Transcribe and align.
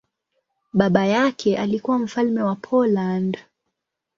Baba 0.73 1.05
yake 1.05 1.57
alikuwa 1.57 1.99
mfalme 1.99 2.41
wa 2.43 2.55
Poland. 2.55 3.39